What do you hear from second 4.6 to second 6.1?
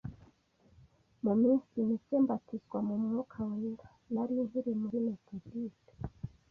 muri Methodiste,